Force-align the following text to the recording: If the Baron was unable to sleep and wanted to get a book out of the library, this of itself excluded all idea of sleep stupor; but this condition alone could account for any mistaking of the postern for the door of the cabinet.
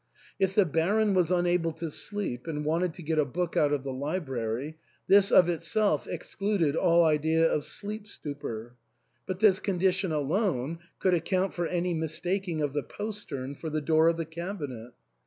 If 0.39 0.55
the 0.55 0.65
Baron 0.65 1.13
was 1.13 1.31
unable 1.31 1.71
to 1.73 1.91
sleep 1.91 2.47
and 2.47 2.65
wanted 2.65 2.95
to 2.95 3.03
get 3.03 3.19
a 3.19 3.23
book 3.23 3.55
out 3.55 3.71
of 3.71 3.83
the 3.83 3.93
library, 3.93 4.79
this 5.07 5.31
of 5.31 5.47
itself 5.47 6.07
excluded 6.07 6.75
all 6.75 7.03
idea 7.05 7.47
of 7.47 7.63
sleep 7.65 8.07
stupor; 8.07 8.73
but 9.27 9.41
this 9.41 9.59
condition 9.59 10.11
alone 10.11 10.79
could 10.97 11.13
account 11.13 11.53
for 11.53 11.67
any 11.67 11.93
mistaking 11.93 12.63
of 12.63 12.73
the 12.73 12.81
postern 12.81 13.53
for 13.53 13.69
the 13.69 13.79
door 13.79 14.07
of 14.07 14.17
the 14.17 14.25
cabinet. 14.25 14.93